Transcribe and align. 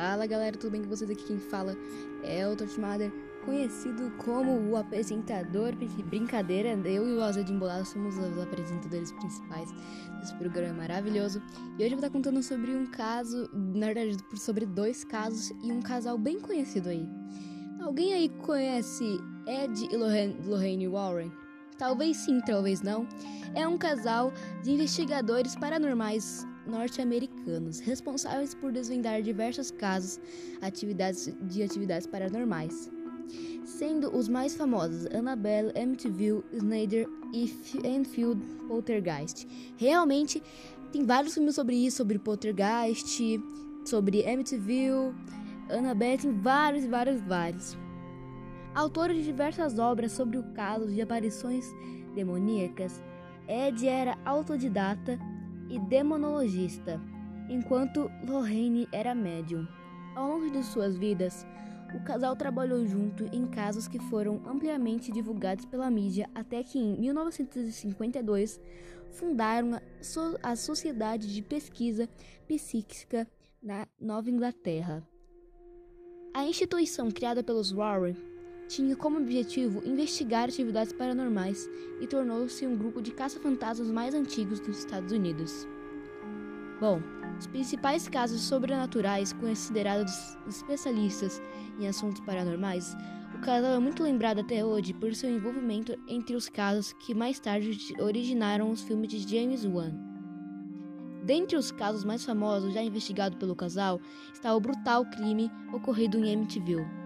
Fala 0.00 0.26
galera, 0.26 0.56
tudo 0.56 0.70
bem 0.70 0.82
com 0.82 0.88
vocês? 0.88 1.10
Aqui 1.10 1.24
quem 1.24 1.38
fala 1.38 1.76
é 2.24 2.48
o 2.48 2.56
Torchmader, 2.56 3.12
conhecido 3.44 4.10
como 4.16 4.70
o 4.70 4.74
apresentador 4.74 5.72
de 5.72 6.02
brincadeira. 6.02 6.70
Eu 6.70 7.06
e 7.06 7.12
o 7.16 7.22
Azed 7.22 7.52
Embolado 7.52 7.84
somos 7.84 8.16
os 8.16 8.38
apresentadores 8.38 9.12
principais 9.12 9.68
desse 10.18 10.34
programa 10.36 10.72
maravilhoso. 10.72 11.42
E 11.78 11.84
hoje 11.84 11.84
eu 11.84 11.90
vou 11.90 11.98
estar 11.98 12.08
contando 12.08 12.42
sobre 12.42 12.74
um 12.74 12.86
caso, 12.86 13.50
na 13.52 13.92
verdade, 13.92 14.16
sobre 14.36 14.64
dois 14.64 15.04
casos 15.04 15.50
e 15.62 15.70
um 15.70 15.82
casal 15.82 16.16
bem 16.16 16.40
conhecido 16.40 16.88
aí. 16.88 17.06
Alguém 17.78 18.14
aí 18.14 18.30
conhece 18.30 19.04
Ed 19.46 19.86
e 19.92 19.96
Lorraine 19.98 20.88
Warren? 20.88 21.30
Talvez 21.76 22.16
sim, 22.16 22.40
talvez 22.40 22.80
não. 22.80 23.06
É 23.54 23.68
um 23.68 23.76
casal 23.76 24.32
de 24.62 24.70
investigadores 24.70 25.54
paranormais 25.56 26.46
norte-americanos, 26.70 27.80
responsáveis 27.80 28.54
por 28.54 28.72
desvendar 28.72 29.22
diversos 29.22 29.70
casos 29.70 30.20
atividades, 30.62 31.32
de 31.42 31.62
atividades 31.62 32.06
paranormais, 32.06 32.90
sendo 33.64 34.16
os 34.16 34.28
mais 34.28 34.54
famosos 34.54 35.06
Annabelle, 35.06 35.72
Amityville, 35.78 36.44
Snyder 36.52 37.06
e 37.32 37.52
Enfield 37.84 38.40
Poltergeist. 38.68 39.46
Realmente 39.76 40.42
tem 40.92 41.04
vários 41.04 41.34
filmes 41.34 41.54
sobre 41.54 41.76
isso, 41.76 41.98
sobre 41.98 42.18
Poltergeist, 42.18 43.40
sobre 43.84 44.24
Amityville, 44.26 45.14
Annabelle, 45.68 46.18
tem 46.18 46.32
vários, 46.32 46.84
vários, 46.86 47.20
vários. 47.20 47.78
Autor 48.74 49.12
de 49.12 49.22
diversas 49.22 49.78
obras 49.78 50.12
sobre 50.12 50.38
o 50.38 50.44
caso 50.52 50.86
de 50.86 51.00
aparições 51.00 51.66
demoníacas, 52.14 53.02
Ed 53.48 53.86
era 53.86 54.16
autodidata 54.24 55.18
e 55.70 55.78
demonologista, 55.78 57.00
enquanto 57.48 58.10
Lorraine 58.26 58.88
era 58.92 59.14
médium. 59.14 59.66
Ao 60.14 60.28
longo 60.28 60.50
de 60.50 60.62
suas 60.64 60.98
vidas, 60.98 61.46
o 61.94 62.00
casal 62.04 62.36
trabalhou 62.36 62.86
junto 62.86 63.24
em 63.34 63.46
casos 63.46 63.88
que 63.88 63.98
foram 63.98 64.42
ampliamente 64.46 65.10
divulgados 65.10 65.64
pela 65.64 65.90
mídia 65.90 66.28
até 66.34 66.62
que 66.62 66.78
em 66.78 66.96
1952 67.00 68.60
fundaram 69.10 69.74
a, 69.74 70.50
a 70.50 70.56
Sociedade 70.56 71.32
de 71.32 71.42
Pesquisa 71.42 72.08
Psíquica 72.46 73.26
na 73.62 73.86
Nova 74.00 74.30
Inglaterra. 74.30 75.06
A 76.32 76.44
instituição 76.44 77.10
criada 77.10 77.42
pelos 77.42 77.72
Warren 77.72 78.29
tinha 78.70 78.94
como 78.94 79.18
objetivo 79.18 79.82
investigar 79.84 80.44
atividades 80.44 80.92
paranormais 80.92 81.68
e 82.00 82.06
tornou-se 82.06 82.64
um 82.64 82.76
grupo 82.76 83.02
de 83.02 83.10
caça-fantasmas 83.10 83.90
mais 83.90 84.14
antigos 84.14 84.60
dos 84.60 84.78
Estados 84.78 85.10
Unidos. 85.10 85.66
Bom, 86.80 87.02
os 87.36 87.48
principais 87.48 88.08
casos 88.08 88.42
sobrenaturais 88.42 89.32
considerados 89.32 90.12
especialistas 90.46 91.42
em 91.80 91.88
assuntos 91.88 92.20
paranormais, 92.20 92.96
o 93.34 93.40
casal 93.40 93.72
é 93.72 93.78
muito 93.80 94.04
lembrado 94.04 94.38
até 94.38 94.64
hoje 94.64 94.94
por 94.94 95.12
seu 95.16 95.28
envolvimento 95.28 95.98
entre 96.06 96.36
os 96.36 96.48
casos 96.48 96.92
que 96.92 97.12
mais 97.12 97.40
tarde 97.40 97.76
originaram 97.98 98.70
os 98.70 98.82
filmes 98.82 99.10
de 99.10 99.28
James 99.28 99.64
Wan. 99.64 99.92
Dentre 101.24 101.56
os 101.56 101.72
casos 101.72 102.04
mais 102.04 102.24
famosos 102.24 102.72
já 102.72 102.82
investigados 102.82 103.36
pelo 103.36 103.56
casal 103.56 104.00
está 104.32 104.54
o 104.54 104.60
brutal 104.60 105.04
crime 105.06 105.50
ocorrido 105.72 106.24
em 106.24 106.34
Amityville. 106.34 106.99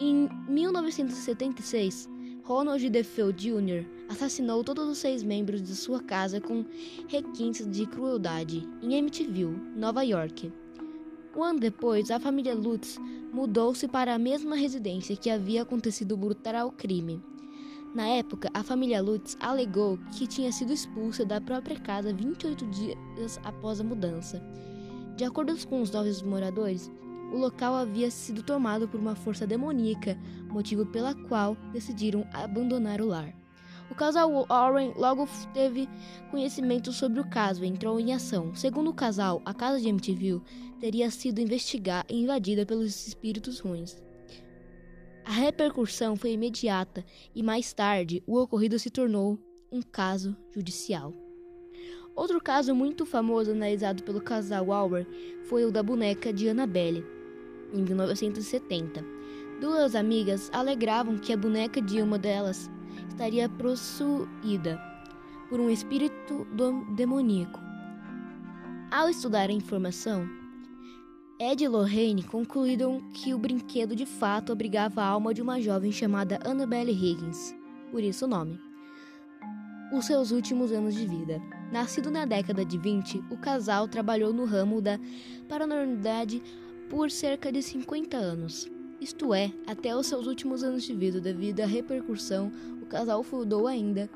Em 0.00 0.28
1976, 0.48 2.08
Ronald 2.42 2.90
DeFeo 2.90 3.32
Jr. 3.32 3.86
assassinou 4.08 4.64
todos 4.64 4.88
os 4.88 4.98
seis 4.98 5.22
membros 5.22 5.62
de 5.62 5.74
sua 5.76 6.02
casa 6.02 6.40
com 6.40 6.64
requintes 7.06 7.70
de 7.70 7.86
crueldade 7.86 8.68
em 8.82 8.98
Amityville, 8.98 9.56
Nova 9.76 10.02
York. 10.02 10.52
Um 11.36 11.44
ano 11.44 11.60
depois, 11.60 12.10
a 12.10 12.18
família 12.18 12.54
Lutz 12.56 12.98
mudou-se 13.32 13.86
para 13.86 14.12
a 14.12 14.18
mesma 14.18 14.56
residência 14.56 15.16
que 15.16 15.30
havia 15.30 15.62
acontecido 15.62 16.12
o 16.12 16.16
brutal 16.16 16.72
crime. 16.72 17.22
Na 17.94 18.08
época, 18.08 18.50
a 18.52 18.64
família 18.64 19.00
Lutz 19.00 19.36
alegou 19.38 19.96
que 20.18 20.26
tinha 20.26 20.50
sido 20.50 20.72
expulsa 20.72 21.24
da 21.24 21.40
própria 21.40 21.78
casa 21.78 22.12
28 22.12 22.66
dias 22.66 23.38
após 23.44 23.80
a 23.80 23.84
mudança. 23.84 24.42
De 25.16 25.24
acordo 25.24 25.54
com 25.68 25.80
os 25.80 25.92
novos 25.92 26.20
moradores, 26.20 26.90
o 27.34 27.36
local 27.36 27.74
havia 27.74 28.12
sido 28.12 28.44
tomado 28.44 28.86
por 28.86 29.00
uma 29.00 29.16
força 29.16 29.44
demoníaca, 29.44 30.16
motivo 30.48 30.86
pela 30.86 31.14
qual 31.14 31.56
decidiram 31.72 32.24
abandonar 32.32 33.00
o 33.00 33.06
lar. 33.06 33.34
O 33.90 33.94
casal 33.94 34.46
Warren 34.48 34.92
logo 34.96 35.28
teve 35.52 35.88
conhecimento 36.30 36.92
sobre 36.92 37.18
o 37.18 37.28
caso 37.28 37.64
e 37.64 37.68
entrou 37.68 37.98
em 37.98 38.14
ação. 38.14 38.54
Segundo 38.54 38.90
o 38.90 38.94
casal, 38.94 39.42
a 39.44 39.52
casa 39.52 39.80
de 39.80 39.88
Amityville 39.88 40.42
teria 40.78 41.10
sido 41.10 41.40
investigada 41.40 42.06
e 42.08 42.22
invadida 42.22 42.64
pelos 42.64 43.06
espíritos 43.06 43.58
ruins. 43.58 44.00
A 45.24 45.32
repercussão 45.32 46.14
foi 46.14 46.32
imediata 46.32 47.04
e 47.34 47.42
mais 47.42 47.72
tarde 47.72 48.22
o 48.28 48.38
ocorrido 48.38 48.78
se 48.78 48.90
tornou 48.90 49.38
um 49.72 49.82
caso 49.82 50.36
judicial. 50.52 51.12
Outro 52.14 52.40
caso 52.40 52.72
muito 52.76 53.04
famoso 53.04 53.50
analisado 53.50 54.04
pelo 54.04 54.20
casal 54.20 54.66
Warren 54.66 55.06
foi 55.48 55.64
o 55.64 55.72
da 55.72 55.82
boneca 55.82 56.32
de 56.32 56.48
Annabelle 56.48 57.13
em 57.74 57.82
1970. 57.82 59.04
Duas 59.60 59.94
amigas 59.94 60.50
alegravam 60.52 61.18
que 61.18 61.32
a 61.32 61.36
boneca 61.36 61.80
de 61.82 62.00
uma 62.00 62.18
delas 62.18 62.70
estaria 63.08 63.48
possuída 63.48 64.80
por 65.48 65.60
um 65.60 65.70
espírito 65.70 66.46
demoníaco. 66.96 67.60
Ao 68.90 69.08
estudar 69.08 69.50
a 69.50 69.52
informação, 69.52 70.28
Ed 71.38 71.64
e 71.64 71.68
Lorraine 71.68 72.22
concluíram 72.22 73.00
que 73.12 73.34
o 73.34 73.38
brinquedo 73.38 73.96
de 73.96 74.06
fato 74.06 74.52
abrigava 74.52 75.02
a 75.02 75.06
alma 75.06 75.34
de 75.34 75.42
uma 75.42 75.60
jovem 75.60 75.90
chamada 75.90 76.38
Annabelle 76.44 76.92
Higgins, 76.92 77.54
por 77.90 78.02
isso 78.02 78.24
o 78.24 78.28
nome. 78.28 78.60
Os 79.92 80.06
seus 80.06 80.30
últimos 80.30 80.72
anos 80.72 80.94
de 80.94 81.06
vida. 81.06 81.42
Nascido 81.72 82.10
na 82.10 82.24
década 82.24 82.64
de 82.64 82.78
20, 82.78 83.24
o 83.30 83.36
casal 83.36 83.88
trabalhou 83.88 84.32
no 84.32 84.44
ramo 84.44 84.80
da 84.80 84.98
paranormalidade 85.48 86.40
por 86.88 87.10
cerca 87.10 87.50
de 87.50 87.62
50 87.62 88.16
anos. 88.16 88.70
Isto 89.00 89.34
é, 89.34 89.52
até 89.66 89.94
os 89.94 90.06
seus 90.06 90.26
últimos 90.26 90.62
anos 90.62 90.84
de 90.84 90.94
vida, 90.94 91.20
devido 91.20 91.60
à 91.60 91.66
repercussão, 91.66 92.50
o 92.80 92.86
casal 92.86 93.22
fundou 93.22 93.66
ainda 93.66 94.08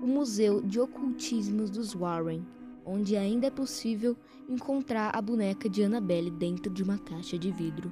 o 0.00 0.06
Museu 0.06 0.62
de 0.62 0.80
Ocultismos 0.80 1.70
dos 1.70 1.94
Warren, 1.94 2.44
onde 2.84 3.16
ainda 3.16 3.46
é 3.46 3.50
possível 3.50 4.16
encontrar 4.48 5.10
a 5.14 5.20
boneca 5.20 5.68
de 5.68 5.82
Annabelle 5.82 6.30
dentro 6.30 6.72
de 6.72 6.82
uma 6.82 6.98
caixa 6.98 7.38
de 7.38 7.50
vidro. 7.50 7.90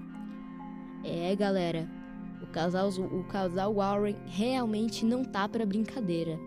É, 1.05 1.34
galera, 1.34 1.89
o 2.43 2.47
casal, 2.47 2.89
o 2.89 3.25
casal 3.25 3.75
Warren 3.75 4.17
realmente 4.27 5.05
não 5.05 5.25
tá 5.25 5.49
para 5.49 5.67
brincadeira. 5.67 6.39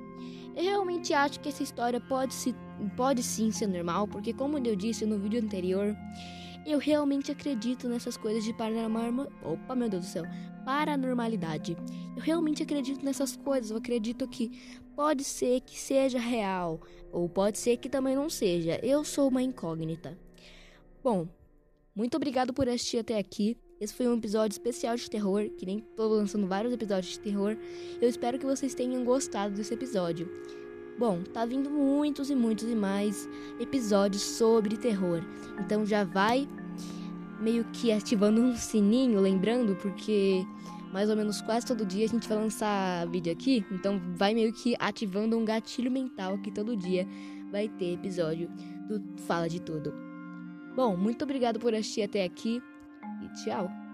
Eu 0.56 0.64
realmente 0.64 1.14
acho 1.14 1.40
que 1.40 1.50
essa 1.50 1.64
história 1.64 2.00
pode, 2.00 2.34
se, 2.34 2.56
pode 2.96 3.22
sim 3.22 3.52
ser 3.52 3.68
normal, 3.68 4.08
porque 4.08 4.32
como 4.34 4.58
eu 4.58 4.76
disse 4.76 5.06
no 5.06 5.20
vídeo 5.20 5.42
anterior, 5.42 5.96
eu 6.66 6.80
realmente 6.80 7.32
acredito 7.32 7.88
nessas 7.88 8.18
coisas 8.18 8.44
de 8.44 8.54
paranormal. 8.54 9.32
Opa, 9.44 9.76
meu 9.76 9.88
Deus 9.88 10.06
do 10.06 10.10
céu. 10.10 10.24
Paranormalidade. 10.66 11.78
Eu 12.16 12.22
realmente 12.22 12.64
acredito 12.64 13.06
nessas 13.06 13.36
coisas. 13.36 13.72
Eu 13.72 13.78
acredito 13.78 14.28
que 14.28 14.52
pode 14.96 15.24
ser 15.24 15.62
que 15.62 15.80
seja 15.80 16.18
real, 16.18 16.82
ou 17.12 17.30
pode 17.30 17.60
ser 17.60 17.78
que 17.78 17.90
também 17.90 18.16
não 18.16 18.30
seja. 18.30 18.80
Eu 18.82 19.04
sou 19.04 19.28
uma 19.28 19.44
incógnita. 19.44 20.18
Bom, 21.04 21.28
muito 21.94 22.18
obrigado 22.18 22.54
por 22.54 22.68
assistir 22.68 22.98
até 22.98 23.18
aqui. 23.18 23.58
Esse 23.80 23.94
foi 23.94 24.08
um 24.08 24.18
episódio 24.18 24.56
especial 24.56 24.96
de 24.96 25.10
terror, 25.10 25.50
que 25.58 25.66
nem 25.66 25.80
tô 25.80 26.08
lançando 26.08 26.48
vários 26.48 26.74
episódios 26.74 27.14
de 27.14 27.20
terror. 27.20 27.58
Eu 28.02 28.10
espero 28.10 28.40
que 28.40 28.46
vocês 28.46 28.74
tenham 28.74 29.04
gostado 29.04 29.54
desse 29.54 29.74
episódio. 29.74 30.30
Bom, 30.98 31.22
tá 31.24 31.46
vindo 31.46 31.70
muitos 31.70 32.30
e 32.30 32.36
muitos 32.36 32.70
e 32.70 32.76
mais 32.76 33.30
episódios 33.60 34.22
sobre 34.22 34.78
terror. 34.78 35.22
Então 35.60 35.86
já 35.86 36.04
vai 36.04 36.48
meio 37.40 37.66
que 37.66 37.92
ativando 37.92 38.42
um 38.42 38.56
sininho, 38.56 39.20
lembrando, 39.20 39.76
porque 39.76 40.46
mais 40.94 41.10
ou 41.10 41.16
menos 41.16 41.42
quase 41.42 41.66
todo 41.66 41.86
dia 41.86 42.06
a 42.06 42.08
gente 42.08 42.28
vai 42.28 42.38
lançar 42.38 43.06
vídeo 43.10 43.32
aqui. 43.32 43.66
Então 43.70 44.02
vai 44.16 44.34
meio 44.34 44.54
que 44.54 44.76
ativando 44.80 45.38
um 45.38 45.44
gatilho 45.44 45.92
mental 45.92 46.38
que 46.38 46.50
todo 46.50 46.78
dia 46.78 47.06
vai 47.52 47.68
ter 47.68 47.94
episódio 47.94 48.50
do 48.88 49.04
Fala 49.24 49.50
de 49.50 49.60
Tudo. 49.60 49.94
Bom, 50.76 50.96
muito 50.96 51.24
obrigado 51.24 51.60
por 51.60 51.74
assistir 51.74 52.04
até 52.04 52.24
aqui 52.24 52.62
e 53.22 53.44
tchau! 53.44 53.85